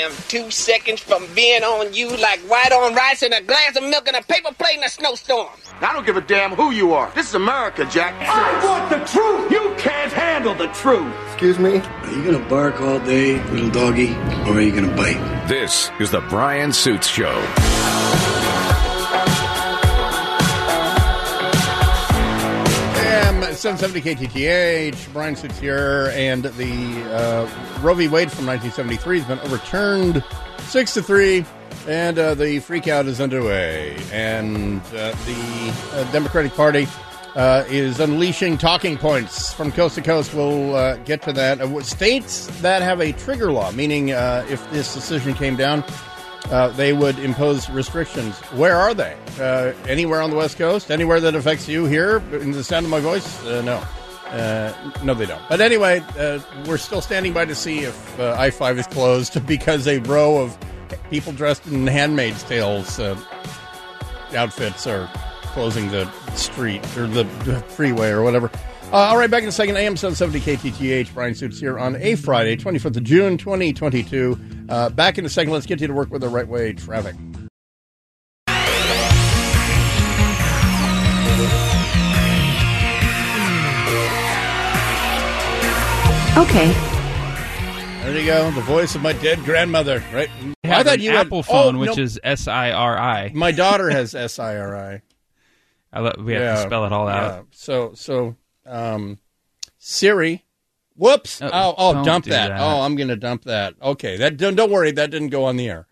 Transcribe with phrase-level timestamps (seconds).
[0.00, 3.82] am two seconds from being on you like white on rice and a glass of
[3.82, 5.48] milk and a paper plate in a snowstorm.
[5.80, 7.10] I don't give a damn who you are.
[7.14, 8.14] This is America, Jack.
[8.20, 9.50] I want the truth.
[9.50, 11.14] You can't handle the truth.
[11.32, 11.78] Excuse me?
[11.78, 14.14] Are you gonna bark all day, little doggy,
[14.46, 15.46] or are you gonna bite?
[15.48, 17.71] This is the Bryan Suits Show.
[23.62, 25.12] 770 KTTH.
[25.12, 28.08] Bryan Suits here, and the uh, Roe v.
[28.08, 30.24] Wade from 1973 has been overturned
[30.62, 31.44] six to three,
[31.86, 33.96] and uh, the freakout is underway.
[34.10, 36.88] And uh, the uh, Democratic Party
[37.36, 40.34] uh, is unleashing talking points from coast to coast.
[40.34, 41.60] We'll uh, get to that.
[41.84, 45.84] States that have a trigger law, meaning if this decision came down,
[46.50, 48.38] uh, they would impose restrictions.
[48.52, 49.16] Where are they?
[49.38, 50.90] Uh, anywhere on the West Coast?
[50.90, 53.44] Anywhere that affects you here in the sound of my voice?
[53.44, 53.82] Uh, no.
[54.26, 54.72] Uh,
[55.04, 55.42] no, they don't.
[55.48, 59.46] But anyway, uh, we're still standing by to see if uh, I 5 is closed
[59.46, 60.56] because a row of
[61.10, 62.98] people dressed in Handmaid's Tales
[64.34, 65.10] outfits are
[65.52, 67.24] closing the street or the
[67.68, 68.50] freeway or whatever.
[68.92, 69.76] Uh, all right, back in a second.
[69.78, 71.14] AM 770 KTTH.
[71.14, 74.38] Bryan Suits here on a Friday, 24th of June, 2022.
[74.68, 75.50] Uh, back in a second.
[75.52, 77.16] Let's get you to work with the right way traffic.
[86.34, 86.72] Okay.
[88.02, 88.50] There you go.
[88.52, 90.30] The voice of my dead grandmother, right?
[90.64, 93.30] I have an had- Apple phone, oh, which no, is S I R I.
[93.34, 95.02] My daughter has S I R I.
[95.92, 97.22] I lo- We have to spell it all out.
[97.34, 97.42] Yeah.
[97.50, 98.34] So, so,
[98.66, 99.18] um,
[99.78, 100.44] Siri.
[100.96, 101.40] Whoops!
[101.40, 102.48] Oh, Oh, oh, dump that.
[102.48, 102.60] that.
[102.60, 103.74] Oh, I'm going to dump that.
[103.82, 105.86] Okay, that don't, don't worry, that didn't go on the air.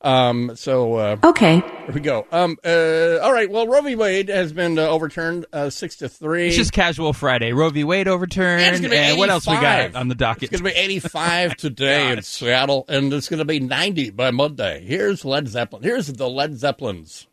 [0.00, 1.56] Um, so uh, Okay.
[1.60, 2.26] here we go.
[2.30, 3.50] Um, uh, all right.
[3.50, 3.94] Well, Roe v.
[3.96, 6.48] Wade has been uh, overturned uh, six to three.
[6.48, 7.52] It's just casual Friday.
[7.54, 7.84] Roe v.
[7.84, 8.60] Wade overturned.
[8.62, 9.96] It's gonna be and what else we got 85.
[9.96, 10.42] on the docket?
[10.52, 14.30] It's going to be 85 today in Seattle, and it's going to be 90 by
[14.30, 14.84] Monday.
[14.84, 15.82] Here's Led Zeppelin.
[15.82, 17.26] Here's the Led Zeppelins.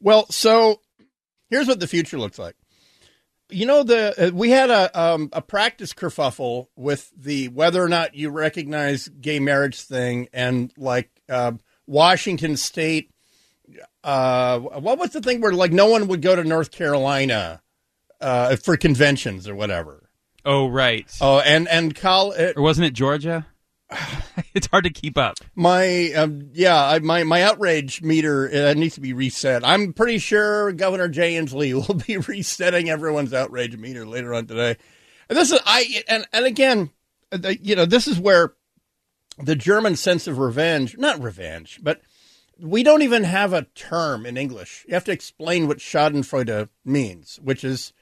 [0.00, 0.80] Well, so
[1.48, 2.56] here's what the future looks like.
[3.48, 7.88] You know, the uh, we had a um, a practice kerfuffle with the whether or
[7.88, 11.52] not you recognize gay marriage thing, and like uh,
[11.86, 13.10] Washington State.
[14.02, 17.62] Uh, what was the thing where like no one would go to North Carolina
[18.20, 20.08] uh, for conventions or whatever?
[20.46, 21.10] oh, right.
[21.20, 23.46] Oh, and and Col- uh, or wasn't it Georgia?
[24.54, 25.36] it's hard to keep up.
[25.54, 29.64] my um, yeah, I, my my outrage meter uh, needs to be reset.
[29.64, 34.76] I'm pretty sure Governor Jay Inslee will be resetting everyone's outrage meter later on today.
[35.28, 36.90] And this is I and and again,
[37.32, 38.54] uh, you know, this is where
[39.38, 42.00] the German sense of revenge, not revenge, but
[42.58, 44.84] we don't even have a term in English.
[44.88, 47.92] You have to explain what Schadenfreude means, which is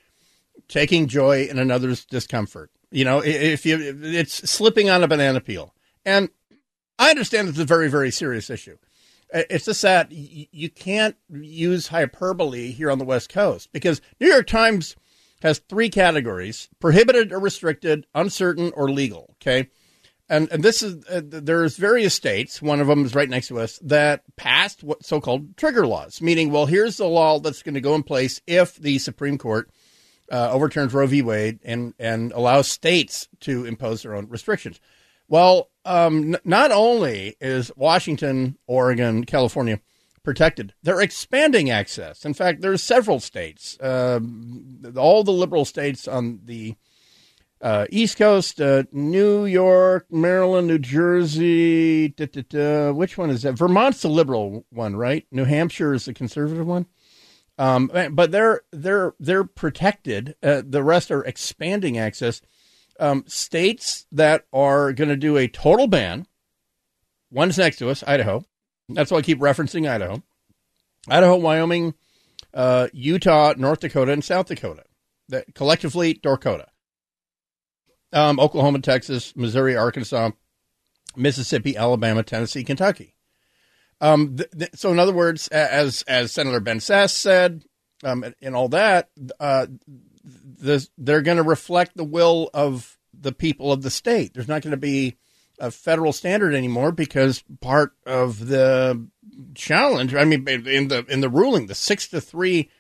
[0.68, 2.70] taking joy in another's discomfort.
[2.90, 5.73] You know, if you, it's slipping on a banana peel.
[6.04, 6.28] And
[6.98, 8.76] I understand it's a very, very serious issue.
[9.32, 14.28] Uh, It's just that you can't use hyperbole here on the West Coast because New
[14.28, 14.97] York Times
[15.43, 19.37] has three categories prohibited or restricted, uncertain, or legal.
[19.43, 19.69] Okay.
[20.26, 23.60] And, and this is, uh, there's various states, one of them is right next to
[23.60, 27.75] us, that passed what so called trigger laws, meaning, well, here's the law that's going
[27.75, 29.69] to go in place if the Supreme Court
[30.32, 31.20] uh, overturns Roe v.
[31.20, 34.81] Wade and, and allows states to impose their own restrictions.
[35.28, 39.80] Well, um, n- not only is Washington, Oregon, California
[40.22, 42.24] protected, they're expanding access.
[42.24, 46.76] In fact, there's several states, um, all the liberal states on the
[47.60, 52.08] uh, East Coast, uh, New York, Maryland, New Jersey.
[52.08, 53.54] Da, da, da, which one is that?
[53.54, 55.26] Vermont's the liberal one, right?
[55.30, 56.86] New Hampshire is the conservative one.
[57.56, 60.34] Um, but they're they're they're protected.
[60.42, 62.42] Uh, the rest are expanding access.
[63.00, 66.27] Um, states that are going to do a total ban.
[67.31, 68.44] One's next to us, Idaho.
[68.88, 70.22] That's why I keep referencing Idaho.
[71.09, 71.94] Idaho, Wyoming,
[72.53, 74.84] uh, Utah, North Dakota, and South Dakota.
[75.28, 76.69] That collectively, Dakota.
[78.12, 80.31] Um, Oklahoma, Texas, Missouri, Arkansas,
[81.17, 83.17] Mississippi, Alabama, Tennessee, Kentucky.
[84.00, 87.64] Um, th- th- so, in other words, as as Senator Ben Sasse said,
[88.05, 89.08] um, and, and all that,
[89.40, 89.67] uh,
[90.58, 94.34] the, they're going to reflect the will of the people of the state.
[94.34, 95.16] There's not going to be
[95.58, 99.06] a federal standard anymore because part of the
[99.54, 102.70] challenge, I mean, in the in the ruling, the six to three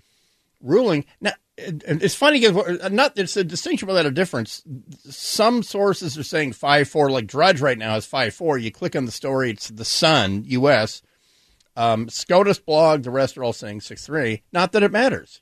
[0.60, 1.04] ruling.
[1.20, 4.62] Now, it's funny because not it's a distinction without a difference.
[5.08, 8.58] Some sources are saying five four, like Drudge right now is five four.
[8.58, 11.02] You click on the story, it's the Sun U.S.
[11.76, 14.42] Um, SCOTUS blog, the rest are all saying six three.
[14.52, 15.40] Not that it matters.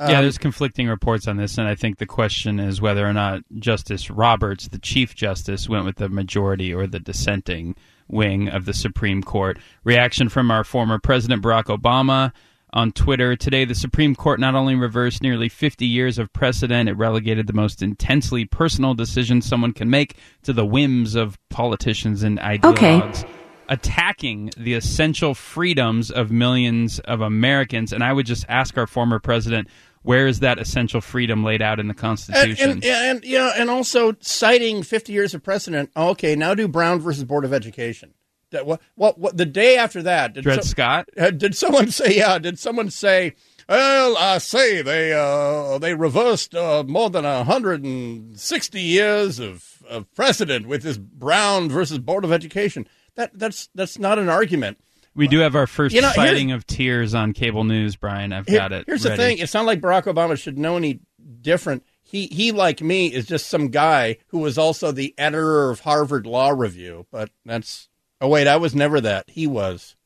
[0.00, 3.12] Yeah, Um, there's conflicting reports on this, and I think the question is whether or
[3.12, 7.76] not Justice Roberts, the Chief Justice, went with the majority or the dissenting
[8.08, 9.58] wing of the Supreme Court.
[9.84, 12.32] Reaction from our former President Barack Obama
[12.72, 13.36] on Twitter.
[13.36, 17.52] Today, the Supreme Court not only reversed nearly 50 years of precedent, it relegated the
[17.52, 23.24] most intensely personal decision someone can make to the whims of politicians and ideologues.
[23.68, 27.92] Attacking the essential freedoms of millions of Americans.
[27.92, 29.68] And I would just ask our former president,
[30.02, 32.70] where is that essential freedom laid out in the And, Constitution?
[32.70, 35.90] and, and yeah, and also citing 50 years of precedent.
[35.96, 38.12] Okay, now do Brown versus Board of Education.
[38.50, 40.34] That what what, what the day after that?
[40.34, 41.08] Did Dred so- Scott?
[41.18, 42.16] Uh, did someone say?
[42.16, 42.38] Yeah.
[42.38, 43.34] Did someone say?
[43.66, 49.82] Well, I say they uh, they reversed uh, more than hundred and sixty years of,
[49.88, 52.86] of precedent with this Brown versus Board of Education.
[53.16, 54.78] That that's that's not an argument.
[55.14, 58.32] We do have our first You know, here's- sighting of tears on cable news, Bryan.
[58.32, 58.84] I've Here- got it.
[58.86, 59.16] Here's ready.
[59.16, 61.00] the thing: it's not like Barack Obama should know any
[61.40, 61.84] different.
[62.02, 66.26] He he, like me, is just some guy who was also the editor of Harvard
[66.26, 67.06] Law Review.
[67.12, 67.88] But that's
[68.20, 69.30] oh wait, I was never that.
[69.30, 69.96] He was.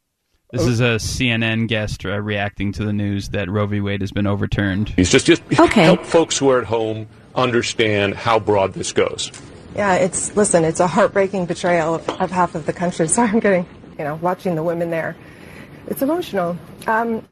[0.50, 3.80] This is a CNN guest uh, reacting to the news that Roe v.
[3.82, 4.88] Wade has been overturned.
[4.90, 5.82] He's just just Okay.
[5.84, 9.30] help folks who are at home understand how broad this goes.
[9.74, 13.06] Yeah, it's listen, it's a heartbreaking betrayal of, of half of the country.
[13.08, 13.66] Sorry, I'm getting,
[13.98, 15.16] you know, watching the women there.
[15.86, 16.56] It's emotional.
[16.86, 17.26] Um,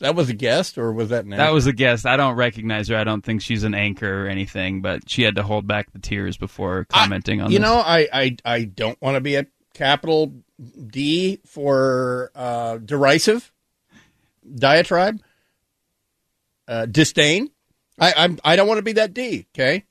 [0.00, 2.06] That was a guest, or was that an That was a guest.
[2.06, 2.96] I don't recognize her.
[2.96, 6.00] I don't think she's an anchor or anything, but she had to hold back the
[6.00, 7.68] tears before commenting on You this.
[7.68, 10.32] know, I I, I don't want to be a capital
[10.88, 13.52] D for uh, derisive
[14.56, 15.22] diatribe,
[16.66, 17.50] uh, disdain.
[17.98, 19.46] I I'm, I don't want to be that D.
[19.54, 19.84] Okay.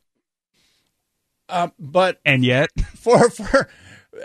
[1.50, 3.70] Uh, but and yet, for for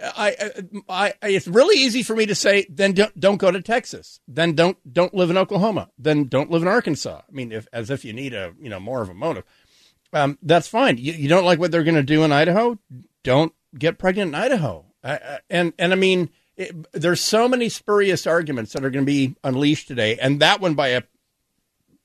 [0.02, 0.52] I,
[0.88, 4.20] I I it's really easy for me to say then don't don't go to Texas.
[4.26, 5.90] Then don't don't live in Oklahoma.
[5.98, 7.22] Then don't live in Arkansas.
[7.28, 9.44] I mean, if as if you need a you know more of a motive.
[10.12, 10.98] Um, that's fine.
[10.98, 12.78] You, you don't like what they're going to do in Idaho?
[13.24, 14.86] Don't get pregnant in Idaho.
[15.02, 19.04] I, I, and and I mean, it, there's so many spurious arguments that are going
[19.04, 21.02] to be unleashed today, and that one by a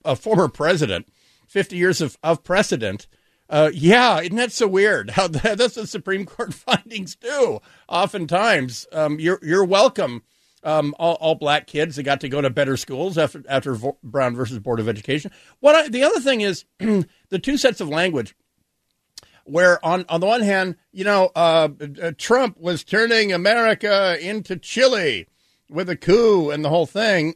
[0.03, 1.07] a former president,
[1.51, 3.07] 50 years of, of precedent.
[3.49, 5.11] Uh, yeah, isn't that so weird?
[5.11, 7.59] How that, that's what Supreme Court findings do.
[7.89, 10.23] Oftentimes, um, you're you're welcome.
[10.63, 13.97] Um, all, all black kids that got to go to better schools after after Vo-
[14.03, 15.31] Brown versus Board of Education.
[15.59, 18.35] What I, the other thing is the two sets of language
[19.43, 21.69] where on on the one hand, you know, uh,
[22.01, 25.27] uh, Trump was turning America into Chile
[25.67, 27.33] with a coup and the whole thing,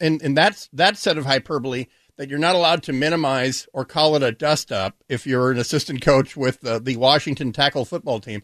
[0.00, 1.86] and and that's that set of hyperbole
[2.16, 5.58] that you're not allowed to minimize or call it a dust up if you're an
[5.58, 8.42] assistant coach with uh, the Washington tackle football team.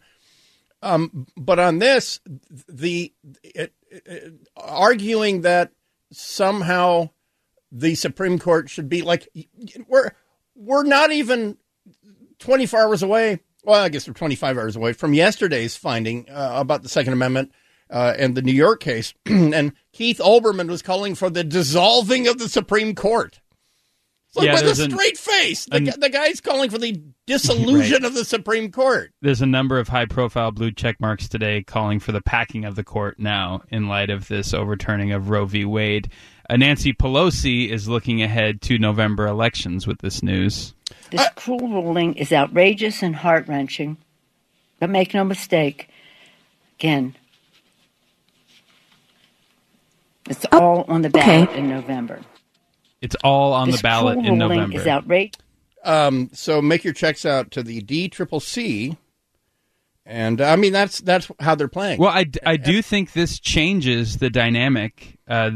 [0.83, 2.19] Um, but on this,
[2.67, 3.13] the
[3.43, 5.71] it, it, arguing that
[6.11, 7.11] somehow
[7.71, 9.29] the Supreme Court should be like
[9.87, 10.11] we're
[10.55, 11.57] we're not even
[12.39, 13.39] 24 hours away.
[13.63, 17.51] Well, I guess we're 25 hours away from yesterday's finding uh, about the Second Amendment
[17.91, 19.13] uh, and the New York case.
[19.25, 23.40] and Keith Olbermann was calling for the dissolving of the Supreme Court.
[24.35, 25.65] Look, Yeah, with a there's an- straight face.
[25.65, 29.11] The, an- the guy's calling for the dissolution of the Supreme Court.
[29.21, 32.75] There's a number of high profile blue check marks today calling for the packing of
[32.75, 35.65] the court now in light of this overturning of Roe v.
[35.65, 36.09] Wade.
[36.49, 40.73] Uh, Nancy Pelosi is looking ahead to November elections with this news.
[41.09, 43.97] This cruel ruling is outrageous and heart wrenching.
[44.79, 45.89] But make no mistake,
[46.79, 47.15] again,
[50.29, 51.59] it's all on the ballot okay.
[51.59, 52.21] in November.
[53.01, 54.77] It's all on this the ballot cruel in November.
[54.79, 55.39] is outrageous.
[55.83, 58.97] Um, so make your checks out to the D Triple C,
[60.05, 61.99] and I mean that's that's how they're playing.
[61.99, 65.51] Well, I, I do think this changes the dynamic uh,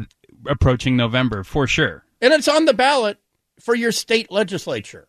[0.47, 2.03] approaching November for sure.
[2.21, 3.19] and it's on the ballot
[3.59, 5.07] for your state legislature.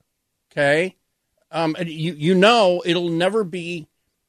[0.52, 0.96] Okay,
[1.50, 3.88] um, and you you know it'll never be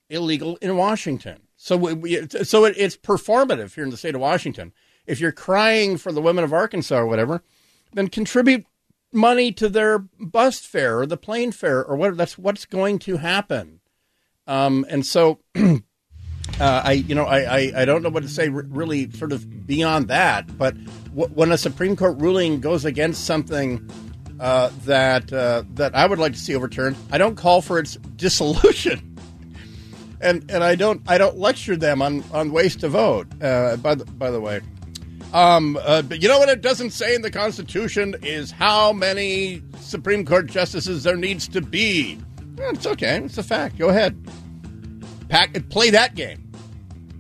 [0.10, 1.42] illegal in Washington.
[1.58, 4.72] So we, we, so it, it's performative here in the state of Washington.
[5.06, 7.42] If you're crying for the women of Arkansas or whatever,
[7.94, 8.66] then contribute
[9.12, 12.16] money to their bus fare or the plane fare or whatever.
[12.16, 13.80] That's what's going to happen.
[14.46, 15.78] Um, and so uh,
[16.60, 20.08] I, you know, I, I, I don't know what to say really sort of beyond
[20.08, 20.58] that.
[20.58, 20.76] But
[21.08, 23.90] w- when a Supreme Court ruling goes against something
[24.40, 27.96] uh, that uh, that I would like to see overturned, I don't call for its
[28.16, 29.18] dissolution,
[30.22, 33.28] and and I don't I don't lecture them on on ways to vote.
[33.42, 34.62] Uh, by the by the way.
[35.34, 39.62] Um, uh, but you know what it doesn't say in the Constitution is how many
[39.80, 42.18] Supreme Court justices there needs to be.
[42.60, 43.18] Eh, It's okay.
[43.24, 43.78] It's a fact.
[43.78, 44.18] Go ahead.
[45.30, 46.50] Pack, play that game.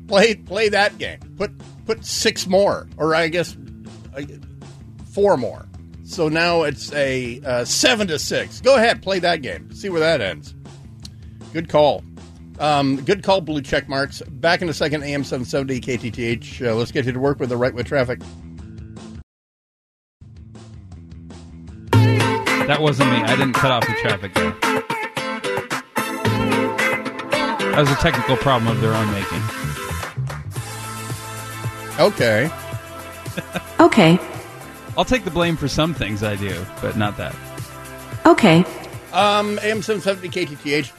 [0.07, 1.19] Play play that game.
[1.37, 1.51] Put
[1.85, 3.57] put six more, or I guess
[4.15, 4.21] uh,
[5.11, 5.65] four more.
[6.05, 8.61] So now it's a uh, seven to six.
[8.61, 9.69] Go ahead, play that game.
[9.73, 10.55] See where that ends.
[11.51, 12.03] Good call.
[12.59, 14.21] Um, good call, blue check marks.
[14.23, 16.67] Back in a second, AM 770 KTTH.
[16.67, 18.19] Uh, let's get you to work with the right way traffic.
[21.91, 23.17] That wasn't me.
[23.17, 24.51] I didn't cut off the traffic there.
[27.71, 29.41] That was a technical problem of their own making.
[31.99, 32.49] Okay.
[33.79, 34.17] Okay.
[34.97, 37.35] I'll take the blame for some things I do, but not that.
[38.25, 38.65] Okay.
[39.13, 40.91] Um, AM 770 KTTH.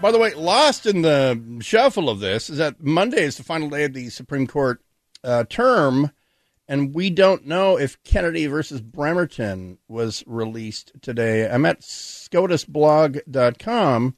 [0.00, 3.68] By the way, lost in the shuffle of this is that Monday is the final
[3.70, 4.80] day of the Supreme Court
[5.22, 6.10] uh, term,
[6.68, 11.48] and we don't know if Kennedy versus Bremerton was released today.
[11.48, 14.16] I'm at scotusblog.com.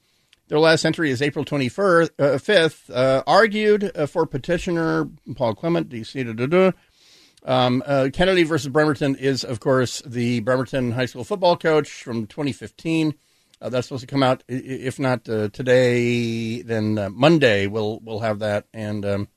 [0.49, 5.89] Their last entry is April 25th, uh, 5th, uh, argued uh, for petitioner Paul Clement,
[5.89, 6.75] DC.
[7.45, 12.27] Um, uh, Kennedy versus Bremerton is, of course, the Bremerton high school football coach from
[12.27, 13.15] 2015.
[13.67, 14.45] Uh, that's supposed to come out.
[14.47, 19.29] If not uh, today, then uh, Monday we'll we'll have that, and um,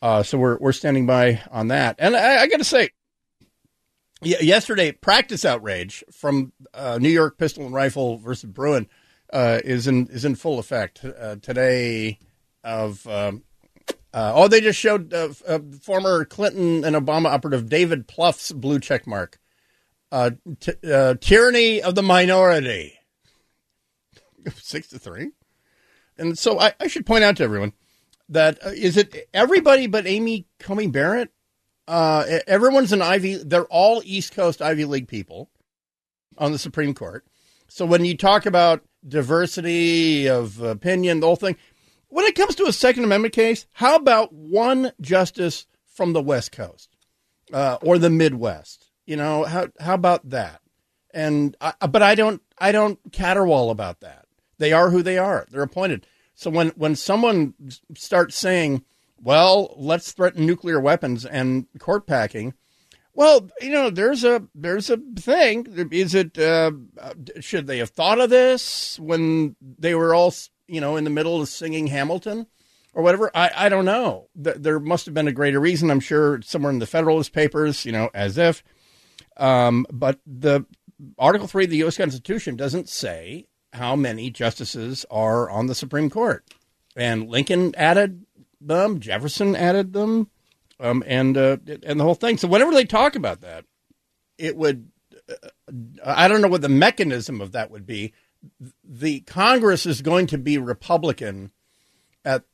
[0.00, 1.96] uh, so we're we're standing by on that.
[1.98, 2.90] And I, I got to say,
[4.22, 8.86] y- yesterday practice outrage from uh, New York Pistol and Rifle versus Bruen
[9.32, 11.00] uh, is in is in full effect
[11.42, 12.20] today.
[12.62, 13.42] Of um,
[14.14, 15.12] oh, they just showed
[15.82, 19.40] former Clinton and Obama operative David Plouffe's blue check mark.
[20.12, 22.95] T- tyranny of the minority.
[24.60, 25.32] six to three.
[26.18, 27.72] And so I, I, should point out to everyone
[28.28, 31.30] that uh, is it everybody but Amy Coney Barrett?
[31.86, 33.36] Uh, everyone's an Ivy.
[33.36, 35.50] They're all East Coast Ivy League people
[36.38, 37.24] on the Supreme Court.
[37.68, 41.56] So when you talk about diversity of opinion, the whole thing,
[42.08, 46.52] when it comes to a Second Amendment case, how about one justice from the West
[46.52, 46.96] Coast
[47.52, 48.90] uh, or the Midwest?
[49.06, 50.60] You know how how about that?
[51.14, 54.25] And I, but I don't I don't caterwaul about that.
[54.58, 55.46] They are who they are.
[55.50, 56.06] They're appointed.
[56.34, 57.54] So when when someone
[57.94, 58.84] starts saying,
[59.20, 62.54] "Well, let's threaten nuclear weapons and court packing,"
[63.16, 65.88] well, you know, there's a there's a thing.
[65.90, 66.72] Is it uh,
[67.40, 70.34] should they have thought of this when they were all
[70.68, 72.46] you know in the middle of singing Hamilton?
[72.92, 74.28] Or whatever, I, I don't know.
[74.34, 75.90] There must have been a greater reason.
[75.90, 78.64] I'm sure somewhere in the Federalist Papers, you know, as if.
[79.36, 80.64] Um, but the
[81.18, 81.98] Article Three of the U.S.
[81.98, 86.44] Constitution doesn't say how many justices are on the Supreme Court.
[86.96, 88.24] And Lincoln added
[88.60, 90.30] them, Jefferson added them,
[90.80, 92.38] um, and uh, and the whole thing.
[92.38, 93.64] So whenever they talk about that,
[94.38, 94.90] it would
[95.30, 95.48] uh,
[96.04, 98.12] I don't know what the mechanism of that would be.
[98.84, 101.50] The Congress is going to be Republican
[102.24, 102.44] at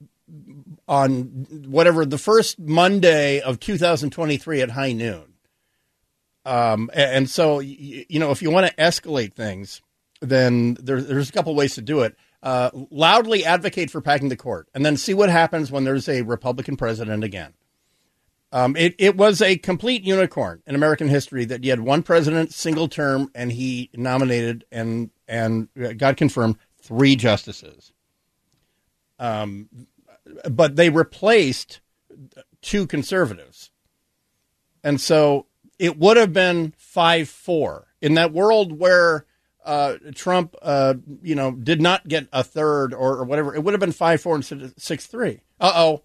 [0.89, 5.35] on whatever the first Monday of 2023 at high noon.
[6.45, 9.81] Um, and so you know if you want to escalate things
[10.23, 12.17] then there, there's a couple ways to do it.
[12.43, 16.23] Uh, loudly advocate for packing the court, and then see what happens when there's a
[16.23, 17.53] Republican president again.
[18.51, 22.53] Um, it, it was a complete unicorn in American history that you had one president,
[22.53, 27.93] single term, and he nominated and and got confirmed three justices.
[29.19, 29.69] Um,
[30.51, 31.81] but they replaced
[32.61, 33.71] two conservatives,
[34.85, 35.47] and so
[35.79, 39.27] it would have been five four in that world where
[39.65, 43.75] uh, Trump, uh, you know, did not get a third or, or whatever, it would
[43.75, 45.41] have been five four instead of six three.
[45.61, 46.03] Uh-oh.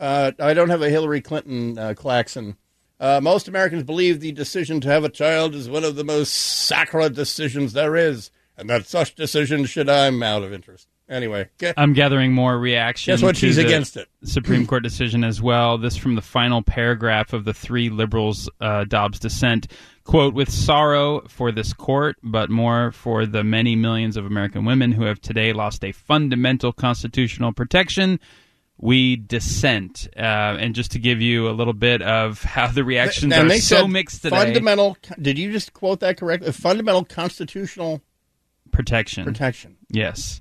[0.00, 2.56] Uh I don't have a Hillary Clinton uh, klaxon.
[3.00, 6.32] Uh, most Americans believe the decision to have a child is one of the most
[6.32, 10.88] sacred decisions there is, and that such decisions should I'm out of interest.
[11.08, 13.12] Anyway, get, I'm gathering more reaction.
[13.12, 13.36] Guess what?
[13.36, 14.08] She's against it.
[14.24, 15.78] Supreme Court decision as well.
[15.78, 19.68] This from the final paragraph of the three liberals' uh, Dobbs dissent.
[20.08, 24.90] Quote, with sorrow for this court, but more for the many millions of American women
[24.90, 28.18] who have today lost a fundamental constitutional protection,
[28.78, 30.08] we dissent.
[30.16, 33.48] Uh, and just to give you a little bit of how the reactions and are
[33.50, 34.34] they so mixed today.
[34.34, 36.52] Fundamental, did you just quote that correctly?
[36.52, 38.00] Fundamental constitutional
[38.70, 39.26] protection.
[39.26, 39.76] protection.
[39.90, 40.40] Yes.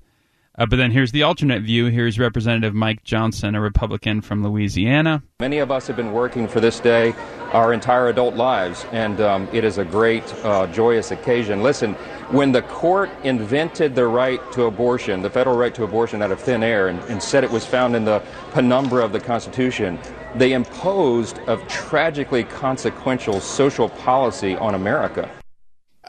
[0.58, 1.86] Uh, but then here's the alternate view.
[1.86, 5.22] Here's Representative Mike Johnson, a Republican from Louisiana.
[5.40, 7.14] Many of us have been working for this day
[7.54, 11.62] our entire adult lives, and um, it is a great, uh, joyous occasion.
[11.62, 11.94] Listen,
[12.32, 16.40] when the court invented the right to abortion, the federal right to abortion out of
[16.40, 18.22] thin air, and, and said it was found in the
[18.52, 20.00] penumbra of the Constitution,
[20.36, 25.30] they imposed a tragically consequential social policy on America.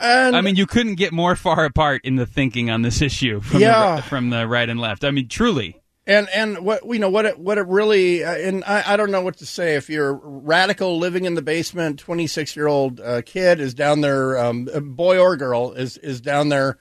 [0.00, 3.40] And I mean, you couldn't get more far apart in the thinking on this issue
[3.40, 3.96] from, Yeah.
[3.96, 5.04] the, from the right and left.
[5.04, 5.76] I mean, truly.
[6.06, 9.10] And and what you know what it what it really uh, and I, I don't
[9.10, 13.20] know what to say if you're radical living in the basement 26 year old uh,
[13.20, 16.78] kid is down there um, boy or girl is is down there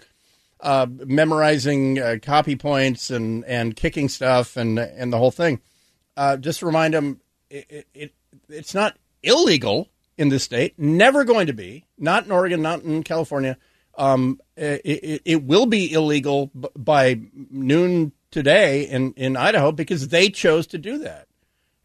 [0.62, 5.60] uh, memorizing uh, copy points and, and kicking stuff and and the whole thing.
[6.16, 7.20] Uh, just remind them
[7.50, 8.14] it, it
[8.48, 10.78] it's not illegal in this state.
[10.78, 11.86] Never going to be.
[11.98, 12.62] Not in Oregon.
[12.62, 13.58] Not in California.
[13.98, 20.10] Um, it, it, it, will be illegal b- by noon today in, in Idaho because
[20.10, 21.28] they chose to do that.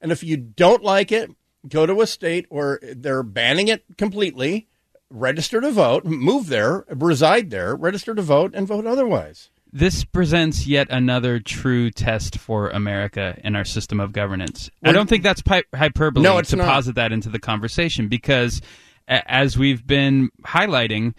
[0.00, 1.30] And if you don't like it,
[1.66, 4.68] go to a state where they're banning it completely
[5.08, 9.50] register to vote, move there, reside there, register to vote, and vote otherwise.
[9.74, 14.70] This presents yet another true test for America and our system of governance.
[14.84, 15.42] I don't think that's
[15.74, 16.68] hyperbole no, to not.
[16.68, 18.60] posit that into the conversation because,
[19.08, 21.14] as we've been highlighting,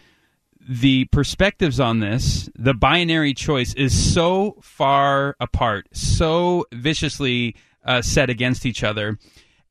[0.70, 8.30] the perspectives on this, the binary choice is so far apart, so viciously uh, set
[8.30, 9.18] against each other.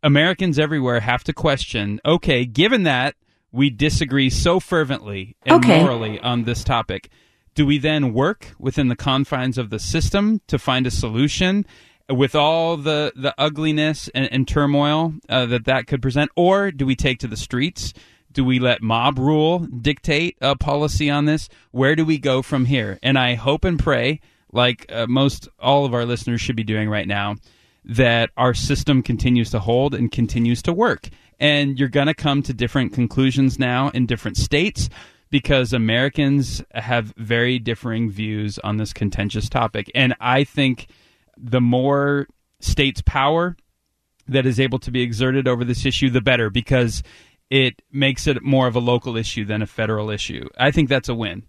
[0.02, 3.14] Americans everywhere have to question okay, given that
[3.52, 5.80] we disagree so fervently and okay.
[5.80, 7.10] morally on this topic,
[7.54, 11.66] do we then work within the confines of the system to find a solution
[12.08, 16.30] with all the, the ugliness and, and turmoil uh, that that could present?
[16.36, 17.92] Or do we take to the streets?
[18.32, 21.48] Do we let mob rule dictate a policy on this?
[21.70, 22.98] Where do we go from here?
[23.02, 24.20] And I hope and pray,
[24.52, 27.36] like uh, most all of our listeners should be doing right now,
[27.84, 31.10] that our system continues to hold and continues to work
[31.42, 34.88] and you're going to come to different conclusions now in different states
[35.32, 39.90] because Americans have very differing views on this contentious topic.
[39.94, 40.88] And I think
[41.38, 42.28] the more
[42.60, 43.56] states' power
[44.28, 47.02] that is able to be exerted over this issue, the better because
[47.48, 50.46] it makes it more of a local issue than a federal issue.
[50.58, 51.44] I think that's a win.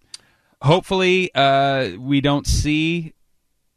[0.62, 3.14] Hopefully, uh, we don't see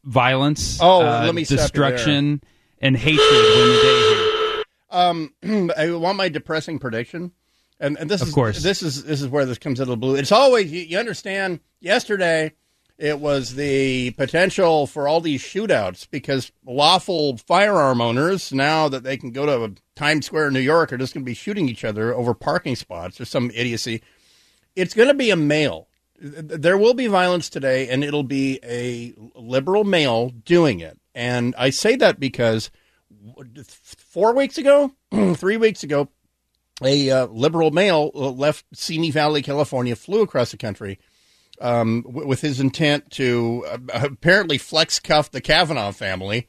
[0.05, 2.41] violence, oh, uh, let me destruction,
[2.79, 4.63] and hatred win the day here.
[4.89, 7.33] Um, I want my depressing prediction,
[7.81, 9.89] and, and this of is course this is this is where this comes out of
[9.89, 10.17] the blue.
[10.17, 11.61] It's always you, you understand.
[11.81, 12.53] Yesterday,
[12.99, 19.17] it was the potential for all these shootouts because lawful firearm owners now that they
[19.17, 21.85] can go to Times Square in New York are just going to be shooting each
[21.85, 24.03] other over parking spots or some idiocy.
[24.75, 25.89] It's going to be a male.
[26.19, 30.99] There will be violence today, and it'll be a liberal male doing it.
[31.15, 32.71] And I say that because
[33.97, 34.93] four weeks ago,
[35.35, 36.09] three weeks ago,
[36.83, 40.99] a uh, liberal male uh, left Simi Valley, California, flew across the country
[41.61, 46.49] um, w- with his intent to uh, apparently flex cuff the Kavanaugh family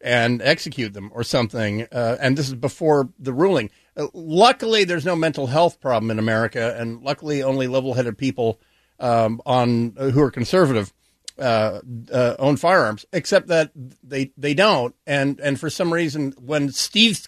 [0.00, 1.86] and execute them or something.
[1.90, 3.70] Uh, and this is before the ruling.
[3.96, 8.60] Uh, luckily, there's no mental health problem in America, and luckily, only level-headed people
[9.00, 10.92] um, on uh, who are conservative
[11.38, 11.80] uh,
[12.12, 14.94] uh, own firearms, except that they they don't.
[15.06, 17.26] And and for some reason, when Steve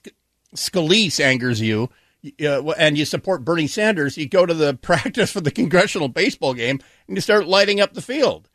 [0.54, 1.90] Scalise angers you,
[2.42, 6.54] uh, and you support Bernie Sanders, you go to the practice for the congressional baseball
[6.54, 8.48] game and you start lighting up the field.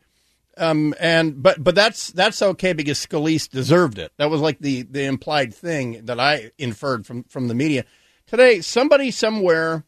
[0.58, 4.12] Um, and but but that's that's okay because Scalise deserved it.
[4.18, 7.86] That was like the the implied thing that I inferred from from the media
[8.26, 8.60] today.
[8.60, 9.86] Somebody somewhere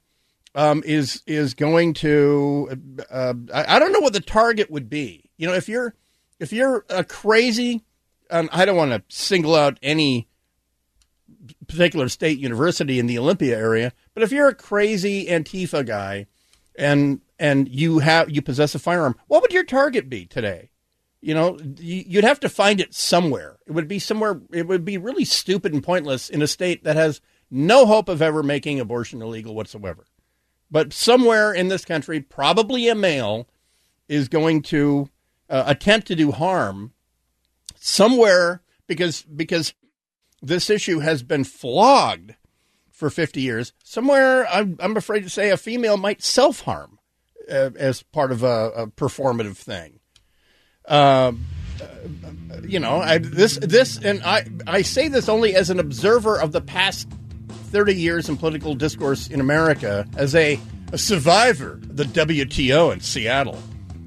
[0.55, 2.97] um, is is going to.
[3.11, 5.95] Uh, I, I don't know what the target would be you know, if you're
[6.39, 7.85] if you're a crazy,
[8.31, 10.29] I don't want to single out any
[11.67, 16.27] particular state university in the Olympia area, but if you're a crazy Antifa guy
[16.77, 20.71] and and you have you possess a firearm, what would your target be today?
[21.21, 23.57] You know, you'd have to find it somewhere.
[23.67, 24.43] It would be somewhere.
[24.53, 28.21] It would be really stupid and pointless in a state that has no hope of
[28.21, 30.05] ever making abortion illegal whatsoever.
[30.71, 33.49] But somewhere in this country, probably a male
[34.09, 35.09] is going to
[35.49, 36.93] uh, attempt to do harm
[37.77, 39.75] somewhere because because
[40.47, 42.35] this issue has been flogged
[42.91, 46.99] for 50 years somewhere i'm, I'm afraid to say a female might self-harm
[47.51, 50.01] uh, as part of a, a performative thing.
[50.87, 51.47] Um,
[51.81, 56.39] uh, you know I, this this and i i say this only as an observer
[56.39, 57.09] of the past
[57.49, 60.61] 30 years in political discourse in america as a,
[60.93, 63.59] a survivor of the wto in seattle.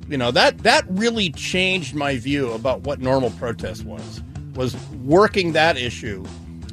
[0.08, 4.22] You know that that really changed my view about what normal protest was
[4.58, 6.26] was working that issue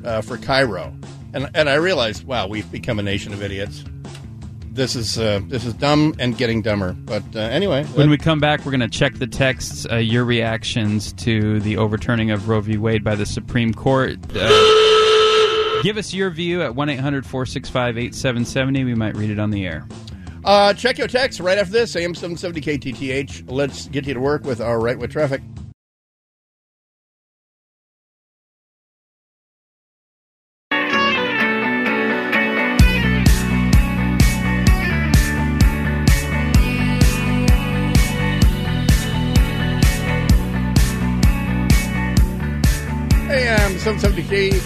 [0.05, 0.92] uh, for KIRO,
[1.33, 3.85] and and I realized, wow, we've become a nation of idiots.
[4.73, 6.94] This is uh, this is dumb and getting dumber.
[6.94, 10.25] But uh, anyway, when we come back, we're going to check the texts, uh, your
[10.25, 12.77] reactions to the overturning of Roe v.
[12.77, 14.18] Wade by the Supreme Court.
[14.35, 18.85] Uh, give us your view at 1-800-465-8770.
[18.85, 19.87] We might read it on the air.
[20.44, 21.94] Uh, check your text right after this.
[21.94, 23.49] AM 770 KTTH.
[23.51, 25.40] Let's get you to work with our right with traffic.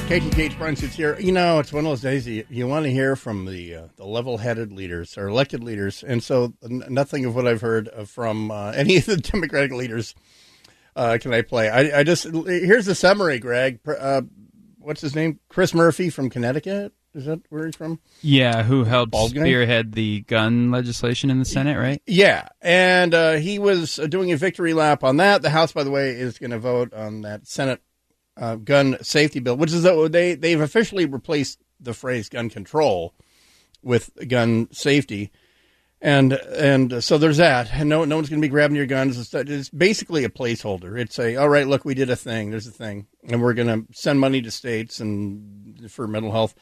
[0.09, 1.21] 770 KTTH Bryan Suits here.
[1.21, 3.89] You know, it's one of those days you, you want to hear from the uh,
[3.97, 8.51] the level-headed leaders or elected leaders, and so n- nothing of what I've heard from
[8.51, 10.15] uh, any of the Democratic leaders
[10.97, 11.69] uh, can I play.
[11.69, 13.81] I, I, just here's the summary, Greg.
[13.87, 14.23] Uh,
[14.79, 15.41] what's his name?
[15.51, 16.95] Chris Murphy from Connecticut.
[17.15, 18.01] Is that where he's from?
[18.23, 22.01] Yeah, who helped spearhead the gun legislation in the Senate, right?
[22.07, 25.43] Yeah, and uh, he was doing a victory lap on that.
[25.43, 27.83] The House, by the way, is going to vote on that Senate
[28.39, 33.15] uh, gun safety bill, which is that they they've officially replaced the phrase gun control
[33.83, 35.31] with gun safety,
[36.01, 37.71] and and so there's that.
[37.73, 39.35] And no no one's going to be grabbing your guns.
[39.35, 40.99] It's, basically a placeholder.
[40.99, 41.67] It's a all right.
[41.67, 42.51] Look, we did a thing.
[42.51, 46.55] There's a thing, and we're going to send money to states and for mental health.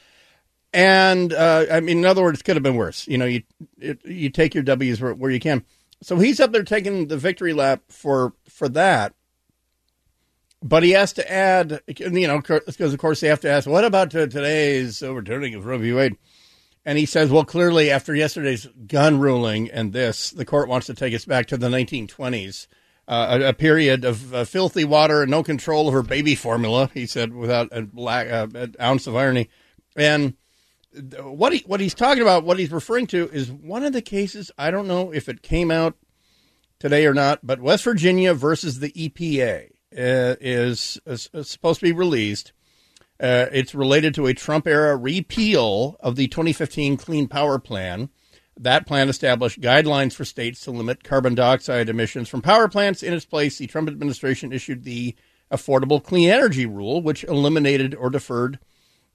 [0.73, 3.07] And uh, I mean, in other words, it could have been worse.
[3.07, 3.43] You know, you
[3.79, 5.65] it, you take your W's where, where you can.
[6.03, 9.15] So he's up there taking the victory lap for for that
[10.69, 13.85] but he has to add, you know, because of course they have to ask, what
[13.85, 15.93] about today's overturning of Roe v.
[15.93, 16.17] Wade?
[16.85, 20.95] And he says, well, clearly after yesterday's gun ruling and this, the court wants to
[20.95, 22.67] take us back to the 1920s,
[23.07, 26.91] uh, a, a, period of uh, filthy water and no control over baby formula.
[26.95, 29.49] He said without a black, uh, an ounce of irony.
[29.97, 30.35] And
[31.23, 34.51] what he what he's talking about, what he's referring to, is one of the cases.
[34.59, 35.95] I don't know if it came out
[36.79, 41.93] today or not, but West Virginia versus the EPA uh, is, is, supposed to be
[41.93, 42.53] released.
[43.19, 48.11] Uh, it's related to a Trump era repeal of the 2015 Clean Power Plan.
[48.59, 53.03] That plan established guidelines for states to limit carbon dioxide emissions from power plants.
[53.03, 55.15] In its place, the Trump administration issued the
[55.51, 58.59] Affordable Clean Energy Rule, which eliminated or deferred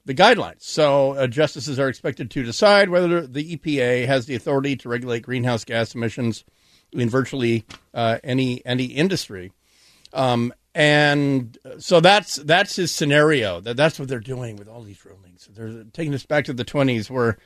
[0.04, 0.62] the guidelines.
[0.62, 5.22] So, uh, justices are expected to decide whether the EPA has the authority to regulate
[5.22, 6.44] greenhouse gas emissions
[6.92, 9.52] in virtually uh, any any industry.
[10.12, 13.60] Um, and so that's that's his scenario.
[13.60, 15.48] That that's what they're doing with all these rulings.
[15.52, 17.36] They're taking us back to the twenties, where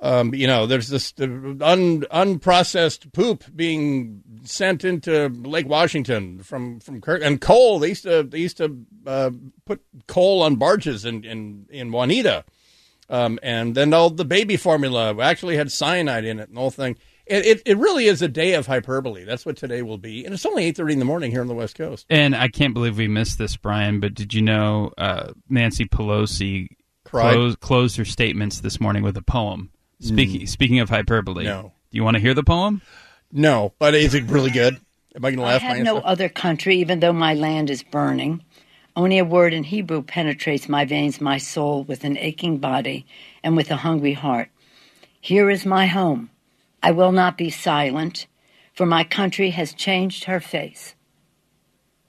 [0.00, 7.00] um, you know there's this un, unprocessed poop being sent into Lake Washington from from
[7.00, 7.78] Kirk and coal.
[7.78, 9.30] They used to they used to uh,
[9.64, 12.44] put coal on barges in in, in Juanita,
[13.08, 16.70] um, and then all the baby formula actually had cyanide in it and the whole
[16.72, 16.96] thing.
[17.26, 19.24] It, it, it, really is a day of hyperbole.
[19.24, 21.48] That's what today will be, and it's only eight thirty in the morning here on
[21.48, 22.06] the West Coast.
[22.08, 23.98] And I can't believe we missed this, Bryan.
[23.98, 26.68] But did you know uh, Nancy Pelosi
[27.04, 29.70] closed, closed her statements this morning with a poem?
[30.00, 30.48] Speaking mm.
[30.48, 31.72] speaking of hyperbole, no.
[31.90, 32.80] Do you want to hear the poem?
[33.32, 34.74] No, but is it really good?
[35.16, 35.62] Am I going to laugh?
[35.62, 38.44] I have no other country, even though my land is burning.
[38.94, 43.04] Only a word in Hebrew penetrates my veins, my soul, with an aching body
[43.42, 44.48] and with a hungry heart.
[45.20, 46.30] Here is my home
[46.86, 48.28] I will not be silent,
[48.72, 50.94] for my country has changed her face.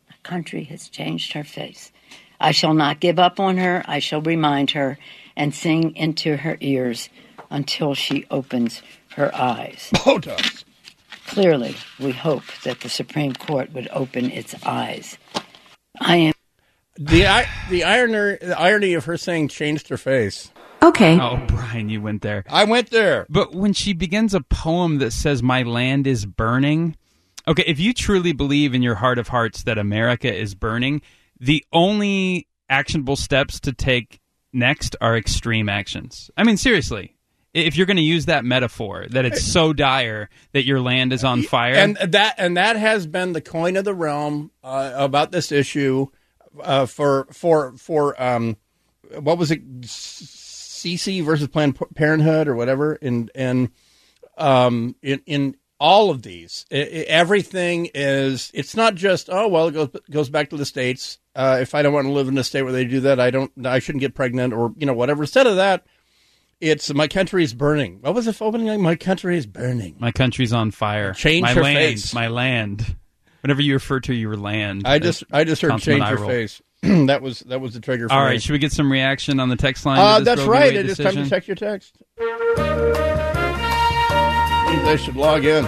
[0.07, 1.91] My country has changed her face.
[2.39, 3.83] I shall not give up on her.
[3.87, 4.99] I shall remind her
[5.35, 7.09] and sing into her ears
[7.49, 8.83] until she opens
[9.15, 9.89] her eyes.
[9.95, 10.63] Botox.
[11.25, 15.17] Clearly, we hope that the Supreme Court would open its eyes.
[15.99, 16.33] I am.
[16.97, 20.51] The, the, irony, the irony of her saying changed her face.
[20.81, 21.19] Okay.
[21.19, 22.43] Oh, Bryan, you went there.
[22.49, 23.25] I went there.
[23.29, 26.95] But when she begins a poem that says, My land is burning.
[27.47, 31.01] Okay, if you truly believe in your heart of hearts that America is burning,
[31.39, 34.19] the only actionable steps to take
[34.51, 36.29] next are extreme actions.
[36.35, 37.13] I mean, seriously.
[37.53, 41.23] If you're going to use that metaphor that it's so dire that your land is
[41.23, 45.31] on fire, and that and that has been the coin of the realm uh, about
[45.31, 46.07] this issue
[46.61, 48.57] uh, for for for um,
[49.19, 49.61] what was it
[50.95, 53.69] CC versus Planned Parenthood or whatever, and and
[54.37, 58.51] um, in in all of these, it, everything is.
[58.53, 61.19] It's not just oh well, it goes goes back to the states.
[61.35, 63.29] Uh, if I don't want to live in a state where they do that, I
[63.29, 63.51] don't.
[63.65, 65.23] I shouldn't get pregnant or you know whatever.
[65.23, 65.85] Instead of that,
[66.59, 67.99] it's my country is burning.
[68.01, 68.81] What was the opening?
[68.81, 69.95] My country is burning.
[69.99, 71.13] My country's on fire.
[71.13, 72.13] Change my land, face.
[72.13, 72.95] My land.
[73.41, 76.61] Whenever you refer to your land, I just I just heard change your face.
[77.07, 78.07] that was that was the trigger.
[78.07, 78.31] For All me.
[78.31, 79.99] right, should we get some reaction on the text line?
[79.99, 80.75] Uh, that's right.
[80.75, 81.97] It is time to check your text.
[84.85, 85.65] They should log in.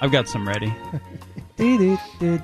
[0.00, 0.74] I've got some ready.
[1.60, 2.38] uh,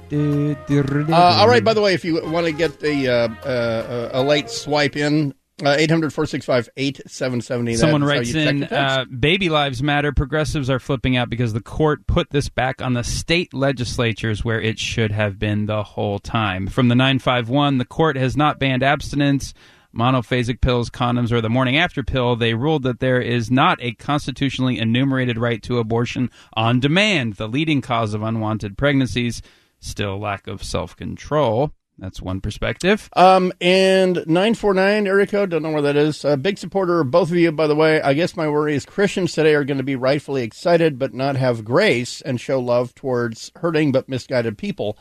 [1.13, 1.63] all right.
[1.65, 5.33] By the way, if you want to get the uh, uh, a late swipe in
[5.33, 7.77] uh, 800 465 8770.
[7.77, 10.11] Someone writes in uh, Baby Lives Matter.
[10.11, 14.61] Progressives are flipping out because the court put this back on the state legislatures where
[14.61, 16.67] it should have been the whole time.
[16.67, 19.55] From the 951, the court has not banned abstinence,
[19.97, 22.35] monophasic pills, condoms, or the morning after pill.
[22.35, 27.47] They ruled that there is not a constitutionally enumerated right to abortion on demand, the
[27.47, 29.41] leading cause of unwanted pregnancies.
[29.79, 31.71] Still, lack of self control.
[31.99, 33.09] That's one perspective.
[33.15, 36.25] Um, and 949 area code, don't know where that is.
[36.25, 38.03] A big supporter of both of you, by the way.
[38.03, 41.37] I guess my worry is Christians today are going to be rightfully excited but not
[41.37, 44.99] have grace and show love towards hurting but misguided people.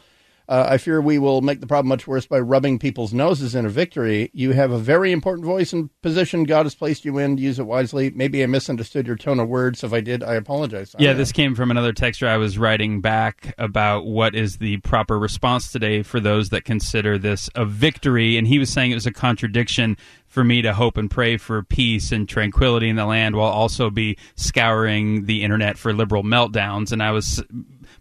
[0.53, 3.65] Uh, I fear we will make the problem much worse by rubbing people's noses in
[3.65, 4.29] a victory.
[4.35, 7.39] You have a very important voice and position God has placed you in.
[7.39, 8.11] Use it wisely.
[8.11, 9.83] Maybe I misunderstood your tone of words.
[9.83, 10.95] If I did, I apologize.
[10.99, 15.17] Yeah, this came from another texter I was writing back about what is the proper
[15.17, 18.37] response today for those that consider this a victory.
[18.37, 21.63] And he was saying it was a contradiction for me to hope and pray for
[21.63, 26.91] peace and tranquility in the land while also be scouring the internet for liberal meltdowns.
[26.91, 27.43] And I was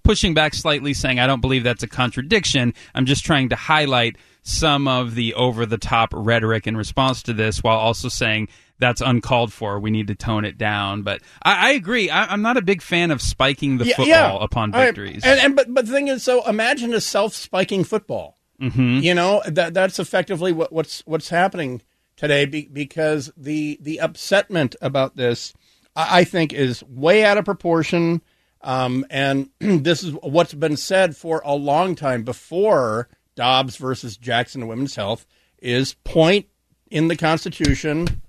[0.02, 2.74] pushing back slightly, saying I don't believe that's a contradiction.
[2.94, 7.32] I'm just trying to highlight some of the over the top rhetoric in response to
[7.32, 9.78] this while also saying that's uncalled for.
[9.78, 11.02] We need to tone it down.
[11.02, 12.10] But I, I agree.
[12.10, 14.06] I, am not a big fan of spiking the Yeah, football
[14.38, 14.38] yeah.
[14.40, 14.86] upon right.
[14.86, 15.22] victories.
[15.24, 18.38] And, and but but the thing is, so imagine a self-spiking football.
[18.60, 18.98] Mm-hmm.
[18.98, 21.82] You know that that's effectively what, what's what's happening
[22.16, 25.52] today be, because the the upsetment about this,
[25.94, 28.20] I, I think, is way out of proportion.
[28.62, 34.66] Um, and this is what's been said for a long time before Dobbs versus Jackson
[34.66, 35.26] Women's Health
[35.58, 36.46] is point
[36.90, 38.22] in the Constitution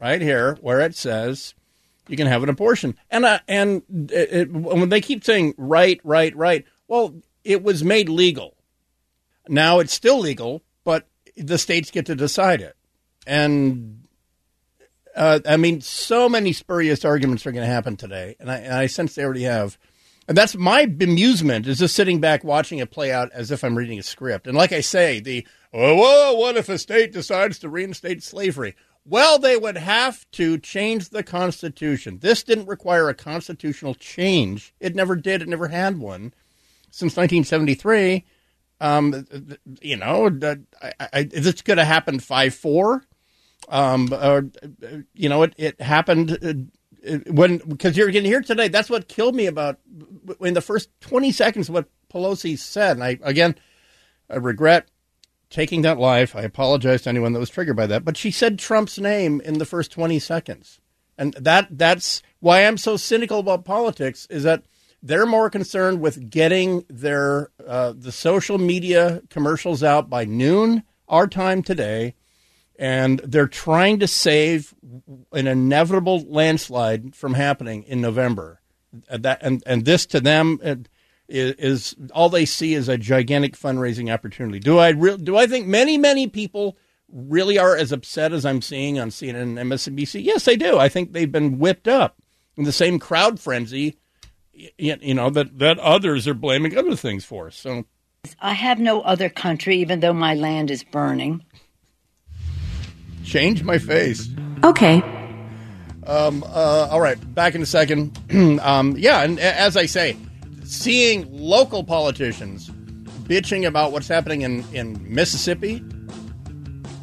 [0.00, 1.54] right here where it says
[2.08, 2.96] you can have an abortion.
[3.10, 7.14] And uh, and it, it, when they keep saying right, right, right, well,
[7.44, 8.56] it was made legal.
[9.48, 12.76] Now it's still legal, but the states get to decide it.
[13.26, 14.03] And
[15.14, 18.74] uh, I mean, so many spurious arguments are going to happen today, and I, and
[18.74, 19.78] I sense they already have.
[20.26, 23.76] And that's my bemusement is just sitting back watching it play out as if I'm
[23.76, 24.46] reading a script.
[24.46, 28.74] And like I say, the oh, whoa, what if a state decides to reinstate slavery?
[29.06, 32.20] Well, they would have to change the Constitution.
[32.20, 34.74] This didn't require a constitutional change.
[34.80, 35.42] It never did.
[35.42, 36.32] It never had one
[36.90, 38.24] since 1973.
[38.80, 39.26] Um,
[39.82, 40.30] you know,
[40.82, 43.04] I, I, this could have happened five four.
[43.68, 44.42] Um, uh,
[45.14, 48.68] you know, it it happened uh, when because you're getting here today.
[48.68, 49.78] That's what killed me about
[50.40, 52.96] in the first 20 seconds what Pelosi said.
[52.96, 53.56] And I again,
[54.28, 54.88] I regret
[55.50, 56.34] taking that live.
[56.34, 58.04] I apologize to anyone that was triggered by that.
[58.04, 60.80] But she said Trump's name in the first 20 seconds.
[61.16, 64.64] And that that's why I'm so cynical about politics is that
[65.02, 71.26] they're more concerned with getting their uh, the social media commercials out by noon our
[71.26, 72.14] time today
[72.78, 74.74] and they're trying to save
[75.32, 78.60] an inevitable landslide from happening in November.
[79.08, 80.76] Uh, That and and this to them uh,
[81.28, 84.58] is, is all they see is a gigantic fundraising opportunity.
[84.58, 86.76] Do I re- do I think many many people
[87.12, 90.24] really are as upset as I'm seeing on CNN and MSNBC?
[90.24, 90.78] Yes, they do.
[90.78, 92.18] I think they've been whipped up
[92.56, 93.96] in the same crowd frenzy,
[94.52, 97.50] you know that that others are blaming other things for.
[97.50, 97.84] So
[98.40, 101.44] I have no other country, even though my land is burning.
[103.24, 104.28] Change my face.
[104.62, 105.02] Okay.
[106.06, 108.18] Um, uh, all right, back in a second.
[108.60, 110.16] um, yeah, and as I say,
[110.64, 112.70] seeing local politicians
[113.24, 115.82] bitching about what's happening in, in Mississippi,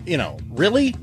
[0.06, 0.96] you know, really?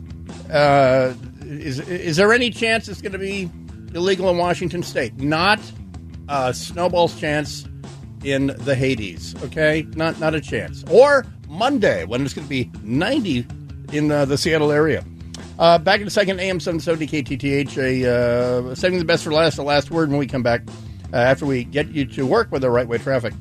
[0.50, 3.50] Uh, is, is there any chance it's going to be
[3.94, 5.16] illegal in Washington state?
[5.18, 5.61] Not
[6.28, 7.66] a snowball's chance
[8.22, 9.87] in the Hades, okay?
[9.94, 10.85] Not, not a chance.
[10.90, 13.46] Or Monday, when it's going to be 90
[13.92, 15.05] in uh, the Seattle area.
[15.59, 19.57] Uh, back in a second, AM 770 KTTH, a, uh, saving the best for last,
[19.57, 20.62] the last word when we come back
[21.12, 23.35] uh, after we get you to work with the right way traffic.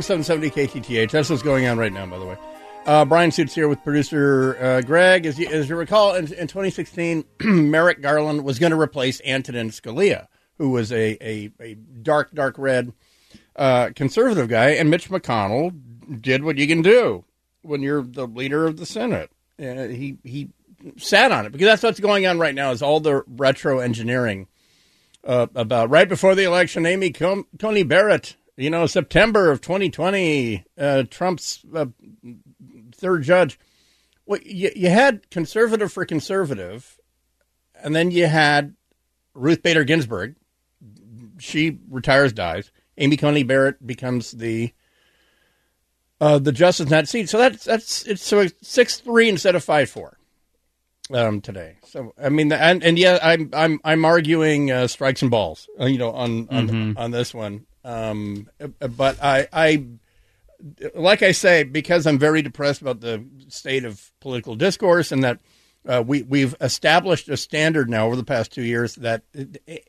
[0.00, 1.10] AM 770 KTTH.
[1.10, 2.38] That's what's going on right now, by the way.
[2.86, 5.26] Uh, Bryan Suits here with producer uh, Greg.
[5.26, 9.68] As you, as you recall, in, in 2016, Merrick Garland was going to replace Antonin
[9.68, 12.94] Scalia, who was a, a, a dark, dark red
[13.56, 14.70] uh, conservative guy.
[14.70, 15.78] And Mitch McConnell
[16.22, 17.24] did what you can do
[17.60, 19.30] when you're the leader of the Senate.
[19.58, 20.48] Uh, he, he
[20.96, 24.48] sat on it because that's what's going on right now is all the retro engineering
[25.24, 26.86] uh, about right before the election.
[26.86, 31.86] Amy Com- Tony Barrett, you know, September of 2020, uh, Trump's uh,
[32.94, 33.58] third judge.
[34.26, 36.98] Well, you, you had conservative for conservative,
[37.82, 38.74] and then you had
[39.34, 40.36] Ruth Bader Ginsburg.
[41.38, 42.70] She retires, dies.
[42.98, 44.72] Amy Coney Barrett becomes the
[46.20, 47.28] uh, the justice in that seat.
[47.30, 50.18] So that's that's it's so six three instead of five four
[51.14, 51.76] um, today.
[51.86, 55.86] So I mean, and and yeah, I'm I'm I'm arguing uh, strikes and balls, uh,
[55.86, 56.98] you know, on on Mhm.
[56.98, 57.64] on this one.
[57.84, 59.86] Um, but I I
[60.94, 65.40] like I say because I'm very depressed about the state of political discourse and that.
[65.88, 69.22] Uh, we we've established a standard now over the past two years that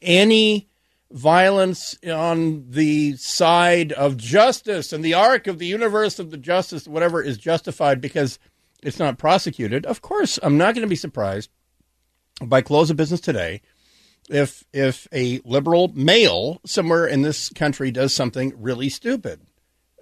[0.01, 0.69] any
[1.11, 6.87] violence on the side of justice and the arc of the universe of the justice,
[6.87, 8.39] whatever, is justified because
[8.81, 9.85] it's not prosecuted.
[9.85, 11.49] Of course, I'm not going to be surprised
[12.41, 13.61] by close of business today
[14.29, 19.41] if if a liberal male somewhere in this country does something really stupid.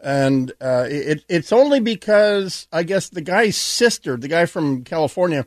[0.02, 5.46] And uh, it, it's only because I guess the guy's sister, the guy from California,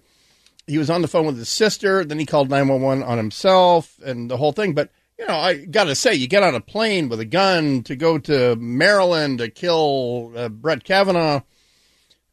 [0.67, 2.05] he was on the phone with his sister.
[2.05, 4.75] Then he called 911 on himself and the whole thing.
[4.75, 7.83] But, you know, I got to say, you get on a plane with a gun
[7.85, 11.41] to go to Maryland to kill uh, Brett Kavanaugh.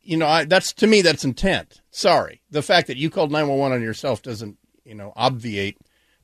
[0.02, 1.82] You know, I, that's to me, that's intent.
[1.91, 2.41] Sorry.
[2.52, 5.78] The fact that you called 911 on yourself doesn't, you know, obviate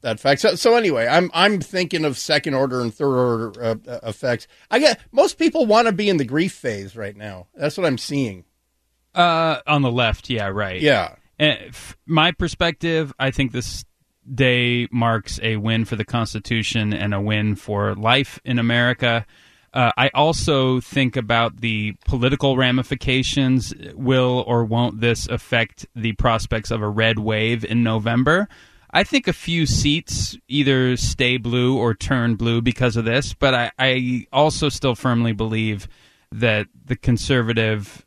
[0.05, 0.41] that fact.
[0.41, 4.47] So, so anyway, I'm I'm thinking of second order and third order uh, uh, effects.
[4.71, 7.47] I get most people want to be in the grief phase right now.
[7.55, 8.45] That's what I'm seeing.
[9.13, 10.79] Uh, on the left, yeah, right.
[10.79, 11.15] Yeah.
[11.39, 13.83] And f- my perspective, I think this
[14.33, 19.25] day marks a win for the Constitution and a win for life in America.
[19.73, 23.73] Uh, I also think about the political ramifications.
[23.93, 28.47] Will or won't this affect the prospects of a red wave in November?
[28.95, 33.53] I think a few seats either stay blue or turn blue because of this, but
[33.53, 35.89] I, I also still firmly believe
[36.31, 38.05] that the conservative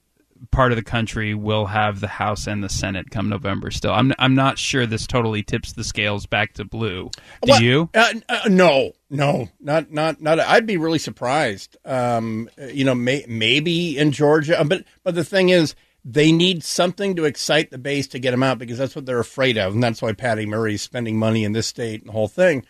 [0.50, 3.70] part of the country will have the House and the Senate come November.
[3.70, 7.10] Still, I'm I'm not sure this totally tips the scales back to blue.
[7.42, 7.90] Do What- you?
[7.94, 10.40] Uh, uh, no, no, not not not.
[10.40, 11.76] I'd be really surprised.
[11.84, 17.16] Um, you know, may, maybe in Georgia, but but the thing is, they need something
[17.16, 19.82] to excite the base to get them out because that's what they're afraid of, and
[19.82, 22.64] that's why Patty Murray is spending money in this state and the whole thing.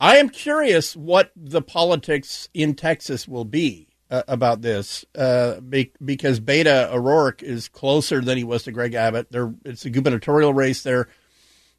[0.00, 5.92] I am curious what the politics in Texas will be uh, about this, uh, be,
[6.04, 9.30] because Beto O'Rourke is closer than he was to Greg Abbott.
[9.30, 11.08] There, it's a gubernatorial race there,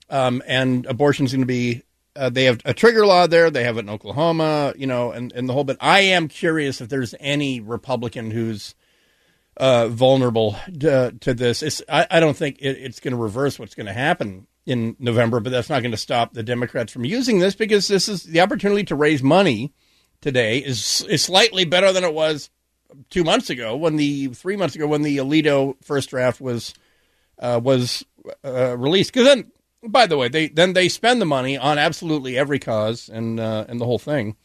[0.10, 1.84] um, and abortion's going to be.
[2.16, 3.52] Uh, they have a trigger law there.
[3.52, 5.78] They have it in Oklahoma, you know, and, and the whole bit.
[5.82, 8.74] I am curious if there's any Republican who's
[9.58, 11.82] uh, vulnerable to, to this.
[11.90, 15.40] I, I don't think it, it's going to reverse what's going to happen in November,
[15.40, 18.42] but that's not going to stop the Democrats from using this because this is the
[18.42, 19.74] opportunity to raise money
[20.22, 22.50] today is is slightly better than it was
[23.10, 26.74] two months ago when the three months ago when the Alito first draft was
[27.40, 28.04] uh, was
[28.44, 29.14] uh, released.
[29.14, 29.52] Because then,
[29.84, 33.66] by the way, they then they spend the money on absolutely every cause and uh,
[33.68, 34.36] and the whole thing.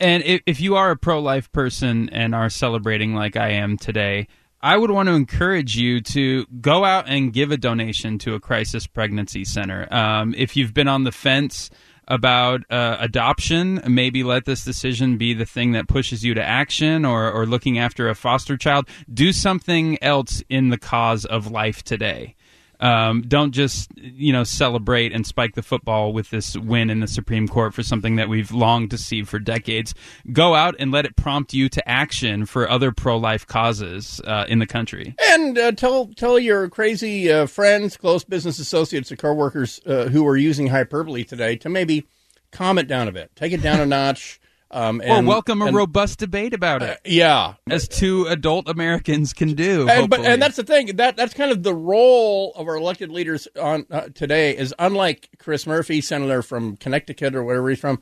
[0.00, 3.76] And if, if you are a pro life person and are celebrating like I am
[3.76, 4.28] today,
[4.60, 8.40] I would want to encourage you to go out and give a donation to a
[8.40, 9.86] crisis pregnancy center.
[9.92, 11.70] Um, if you've been on the fence
[12.08, 17.04] about uh, adoption, maybe let this decision be the thing that pushes you to action
[17.04, 18.88] or, or looking after a foster child.
[19.12, 22.34] Do something else in the cause of life today.
[22.80, 27.08] Um, don't just you know celebrate and spike the football with this win in the
[27.08, 29.94] Supreme Court for something that we've longed to see for decades.
[30.32, 34.58] Go out and let it prompt you to action for other pro-life causes uh, in
[34.58, 35.14] the country.
[35.30, 40.26] And uh, tell tell your crazy uh, friends, close business associates, or coworkers uh, who
[40.26, 42.06] are using hyperbole today to maybe
[42.50, 44.37] calm it down a bit, take it down a notch,
[44.70, 47.00] um, or and welcome a and- robust debate about it.
[47.04, 49.88] yeah, as two adult Americans can do.
[49.88, 53.10] And, but, and that's the thing that that's kind of the role of our elected
[53.10, 58.00] leaders on uh, today is unlike Chris Murphy, senator from Connecticut or wherever he's from,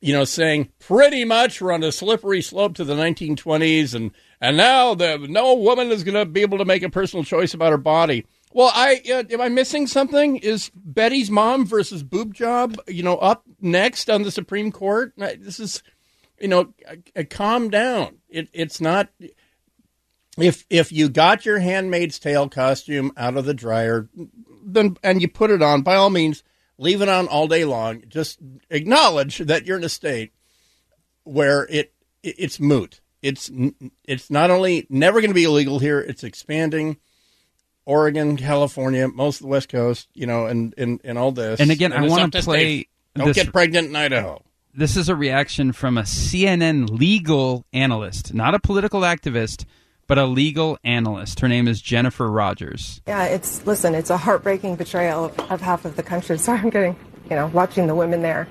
[0.00, 4.56] you know, saying pretty much we're on a slippery slope to the 1920s, and and
[4.56, 7.70] now the no woman is going to be able to make a personal choice about
[7.70, 8.26] her body.
[8.52, 10.36] Well, I uh, am I missing something?
[10.36, 15.12] Is Betty's mom versus boob job, you know, up next on the Supreme Court?
[15.20, 15.82] Uh, This is,
[16.40, 16.72] you know,
[17.16, 18.18] uh, calm down.
[18.28, 19.08] It, it's not
[20.38, 24.08] if if you got your Handmaid's Tale costume out of the dryer,
[24.64, 26.42] then and you put it on, by all means,
[26.78, 28.02] leave it on all day long.
[28.08, 30.32] Just acknowledge that you're in a state
[31.22, 33.00] where it, it it's moot.
[33.22, 33.50] It's
[34.04, 36.98] it's not only never going to be illegal here; it's expanding.
[37.86, 41.60] Oregon, California, most of the West Coast, you know, and and, and all this.
[41.60, 42.88] And again, I wanna play.
[43.14, 44.42] Don't this- get pregnant in Idaho.
[44.76, 49.64] This is a reaction from a CNN legal analyst, not a political activist,
[50.08, 51.38] but a legal analyst.
[51.40, 53.00] Her name is Jennifer Rogers.
[53.06, 56.38] Yeah, it's listen, it's a heartbreaking betrayal of, of half of the country.
[56.38, 56.96] Sorry, I'm getting,
[57.30, 58.48] you know, watching the women there.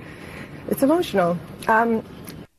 [0.69, 1.37] It's emotional.
[1.67, 2.01] Um,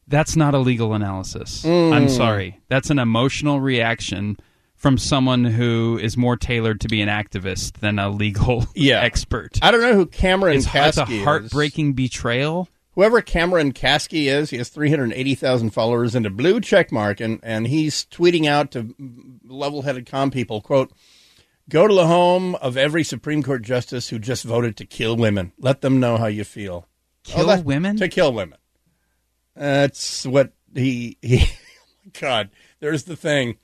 [0.08, 1.62] That's not a legal analysis.
[1.64, 1.92] Mm.
[1.94, 2.60] I'm sorry.
[2.68, 4.36] That's an emotional reaction
[4.76, 9.00] from someone who is more tailored to be an activist than a legal Yeah.
[9.02, 9.58] expert.
[9.62, 11.24] I don't know who Cameron It's, it's a Kasky is.
[11.24, 12.68] heartbreaking betrayal.
[12.94, 17.66] Whoever Cameron Kasky is, he has 380,000 followers and a blue check mark, and, and
[17.66, 18.94] he's tweeting out to
[19.44, 20.92] level-headed com people, quote,
[21.68, 25.52] go to the home of every Supreme Court justice who just voted to kill women.
[25.58, 26.86] Let them know how you feel.
[26.86, 26.88] Oh,
[27.24, 27.96] kill that- women?
[27.96, 28.58] To kill women.
[29.56, 31.46] That's what he, he oh
[32.04, 33.58] my God, there's the thing.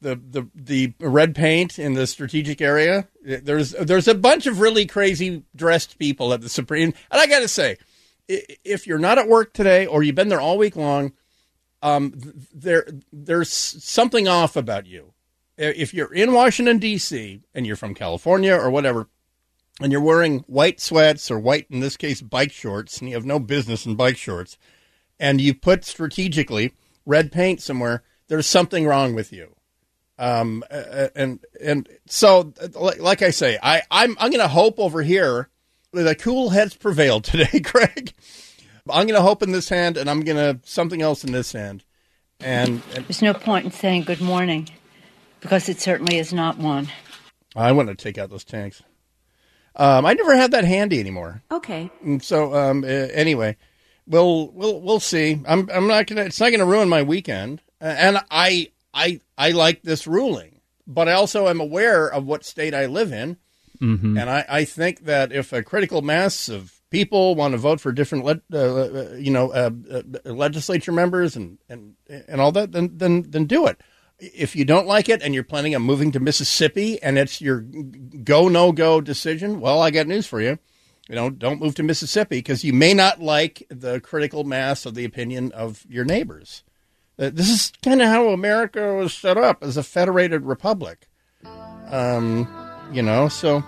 [0.00, 3.08] The, the the red paint in the strategic area.
[3.22, 7.38] There's there's a bunch of really crazy dressed people at the Supreme, and I got
[7.38, 7.78] to say,
[8.28, 11.12] if you're not at work today or you've been there all week long,
[11.82, 12.12] um,
[12.52, 15.12] there there's something off about you.
[15.56, 17.42] If you're in Washington D.C.
[17.54, 19.08] and you're from California or whatever,
[19.80, 23.24] and you're wearing white sweats or white, in this case, bike shorts, and you have
[23.24, 24.58] no business in bike shorts,
[25.20, 26.72] and you put strategically
[27.06, 29.54] red paint somewhere, there's something wrong with you.
[30.18, 35.02] Um, and and so, like, like I say, I I'm I'm going to hope over
[35.02, 35.48] here
[36.02, 38.12] that cool heads prevail today, Craig.
[38.90, 41.52] I'm going to hope in this hand, and I'm going to something else in this
[41.52, 41.84] hand,
[42.40, 44.68] and, and There's no point in saying good morning
[45.40, 46.88] because it certainly is not one.
[47.56, 48.82] I want to take out those tanks.
[49.76, 51.42] Um, I never had that handy anymore.
[51.50, 51.90] Okay.
[52.02, 53.56] And so um, uh, anyway,
[54.06, 55.40] we'll we'll we'll see.
[55.46, 56.22] I'm I'm not gonna.
[56.22, 57.60] It's not gonna ruin my weekend.
[57.80, 62.44] Uh, and I I I like this ruling, but I also am aware of what
[62.44, 63.36] state I live in,
[63.84, 64.16] Mm-hmm.
[64.18, 67.92] and I I think that if a critical mass of people want to vote for
[67.92, 72.72] different le- uh, uh, you know uh, uh, legislature members and and and all that,
[72.72, 73.80] then then then do it.
[74.18, 77.60] If you don't like it and you're planning on moving to Mississippi and it's your
[77.60, 80.58] go no go decision, well, I got news for you.
[81.08, 84.94] You know, don't move to Mississippi because you may not like the critical mass of
[84.94, 86.62] the opinion of your neighbors.
[87.18, 91.08] Uh, this is kind of how America was set up as a federated republic.
[91.90, 92.48] Um,
[92.92, 93.62] you know, so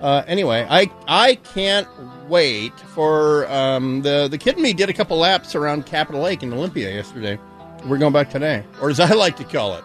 [0.00, 1.88] uh, anyway, I I can't
[2.28, 6.42] wait for um, the the kid and me did a couple laps around Capitol Lake
[6.42, 7.38] in Olympia yesterday.
[7.86, 9.84] We're going back today, or as I like to call it,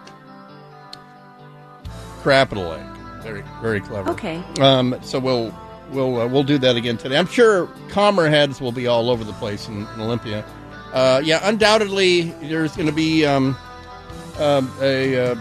[2.22, 2.82] Capitol Lake.
[3.22, 4.10] Very very clever.
[4.10, 4.42] Okay.
[4.60, 5.54] Um, so we'll
[5.90, 7.16] we'll uh, we'll do that again today.
[7.16, 10.44] I'm sure calmer heads will be all over the place in, in Olympia.
[10.92, 13.56] Uh, yeah, undoubtedly there's going to be um,
[14.38, 15.34] um, a uh,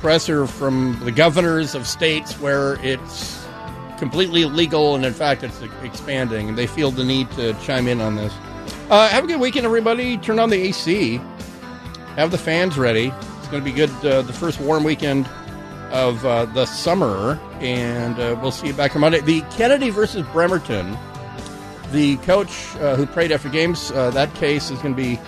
[0.00, 3.45] presser from the governors of states where it's
[3.98, 8.00] completely illegal and in fact it's expanding, and they feel the need to chime in
[8.00, 8.32] on this.
[8.90, 10.16] Uh, have a good weekend, everybody.
[10.18, 11.20] Turn on the AC.
[12.14, 13.12] Have the fans ready.
[13.38, 13.90] It's going to be good.
[14.04, 15.28] Uh, the first warm weekend
[15.90, 19.20] of uh, the summer, and uh, we'll see you back on Monday.
[19.20, 20.96] The Kennedy versus Bremerton.
[21.92, 25.18] The coach uh, who prayed after games, uh, that case is going to be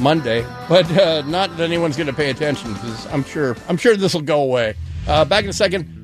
[0.00, 0.88] Monday, but
[1.26, 4.42] not that anyone's going to pay attention because I'm sure I'm sure this will go
[4.42, 4.74] away.
[5.06, 5.95] Back in a second.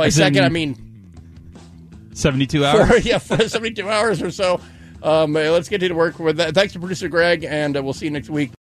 [0.00, 0.78] By As second, I mean
[2.14, 3.04] 72 for, hours.
[3.04, 4.58] yeah, for 72 hours or so.
[5.02, 6.54] Um, let's get to work with that.
[6.54, 8.50] Thanks to producer Greg, and uh, we'll see you next week.